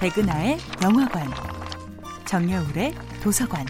[0.00, 1.26] 백은하의 영화관,
[2.26, 3.64] 정여울의 도서관.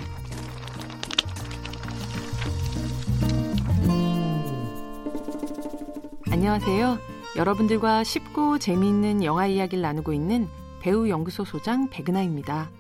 [6.33, 6.99] 안녕하세요.
[7.37, 10.49] 여러분들과 쉽고 재미있는 영화 이야기를 나누고 있는
[10.81, 12.71] 배우 연구소 소장 백은하입니다.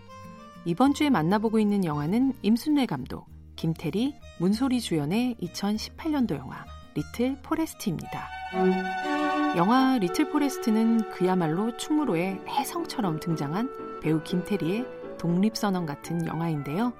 [0.64, 9.15] 이번 주에 만나보고 있는 영화는 임순례 감독, 김태리, 문소리 주연의 2018년도 영화 리틀 포레스트입니다.
[9.56, 14.84] 영화 리틀 포레스트는 그야말로 충무로에 혜성처럼 등장한 배우 김태리의
[15.16, 16.92] 독립선언 같은 영화인데요.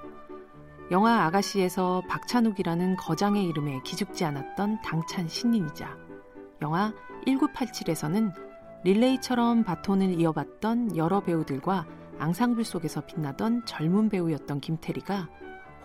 [0.91, 5.99] 영화 아가씨에서 박찬욱이라는 거장의 이름에 기죽지 않았던 당찬 신인이자
[6.63, 6.95] 영화
[7.27, 8.33] 1987에서는
[8.85, 11.85] 릴레이처럼 바톤을 이어받던 여러 배우들과
[12.19, 15.29] 앙상블 속에서 빛나던 젊은 배우였던 김태리가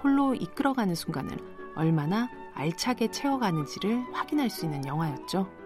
[0.01, 1.38] 홀로 이끌어가는 순간을
[1.76, 5.60] 얼마나 알차게 채워가는지를 확인할 수 있는 영화였죠.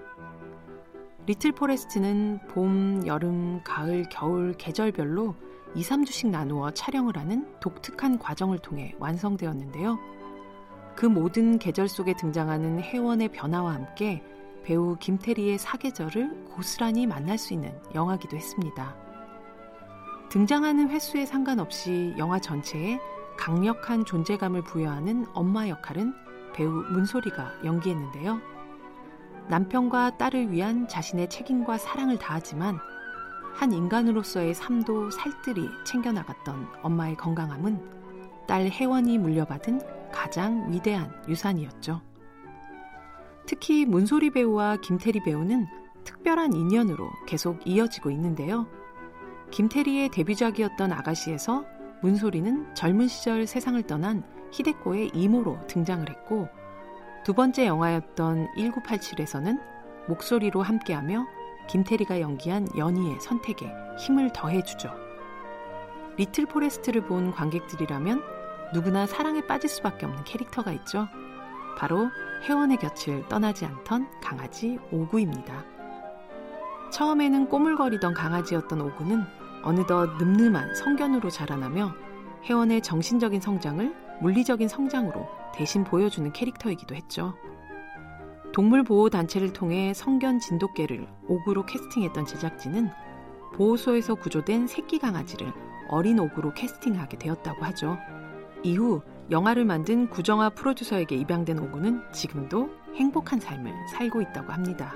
[1.27, 5.35] 리틀 포레스트는 봄, 여름, 가을, 겨울 계절별로
[5.73, 9.98] 2, 3주씩 나누어 촬영을 하는 독특한 과정을 통해 완성되었는데요.
[10.95, 14.23] 그 모든 계절 속에 등장하는 혜원의 변화와 함께
[14.63, 18.95] 배우 김태리의 사계절을 고스란히 만날 수 있는 영화기도 했습니다.
[20.29, 22.99] 등장하는 횟수에 상관없이 영화 전체에
[23.37, 26.13] 강력한 존재감을 부여하는 엄마 역할은
[26.54, 28.54] 배우 문소리가 연기했는데요.
[29.48, 32.77] 남편과 딸을 위한 자신의 책임과 사랑을 다하지만
[33.54, 37.79] 한 인간으로서의 삶도 살뜰히 챙겨나갔던 엄마의 건강함은
[38.48, 42.01] 딸 혜원이 물려받은 가장 위대한 유산이었죠.
[43.46, 45.68] 특히 문소리 배우와 김태리 배우는
[46.04, 48.68] 특별한 인연으로 계속 이어지고 있는데요.
[49.51, 51.66] 김태리의 데뷔작이었던 아가씨에서
[52.01, 56.49] 문소리는 젊은 시절 세상을 떠난 히데코의 이모로 등장을 했고
[57.26, 59.59] 두 번째 영화였던 1987에서는
[60.07, 61.26] 목소리로 함께하며
[61.67, 63.67] 김태리가 연기한 연희의 선택에
[63.98, 64.91] 힘을 더해주죠.
[66.17, 68.22] 리틀 포레스트를 본 관객들이라면
[68.75, 71.07] 누구나 사랑에 빠질 수밖에 없는 캐릭터가 있죠.
[71.79, 72.11] 바로
[72.44, 75.66] 혜원의 곁을 떠나지 않던 강아지 오구입니다.
[76.91, 79.23] 처음에는 꼬물거리던 강아지였던 오구는
[79.63, 81.91] 어느덧 늠름한 성견으로 자라나며
[82.44, 87.33] 혜원의 정신적인 성장을 물리적인 성장으로 대신 보여주는 캐릭터이기도 했죠.
[88.53, 92.89] 동물보호단체를 통해 성견 진돗개를 오구로 캐스팅했던 제작진은
[93.55, 95.51] 보호소에서 구조된 새끼 강아지를
[95.89, 97.97] 어린 오구로 캐스팅하게 되었다고 하죠.
[98.63, 99.01] 이후
[99.31, 104.95] 영화를 만든 구정아 프로듀서에게 입양된 오구는 지금도 행복한 삶을 살고 있다고 합니다.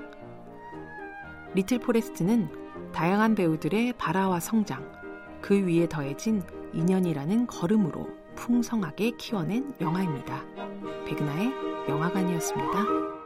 [1.54, 2.50] 리틀 포레스트는
[2.94, 4.90] 다양한 배우들의 발아와 성장,
[5.42, 6.44] 그 위에 더해진
[6.74, 10.44] 인연이라는 거름으로 풍성하게 키워낸 영화입니다.
[11.06, 11.52] 백은하의
[11.90, 13.19] 영화관이었습니다.